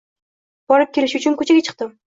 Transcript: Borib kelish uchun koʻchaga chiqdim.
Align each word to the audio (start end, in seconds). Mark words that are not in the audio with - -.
Borib 0.73 0.95
kelish 0.99 1.15
uchun 1.21 1.39
koʻchaga 1.43 1.69
chiqdim. 1.71 1.97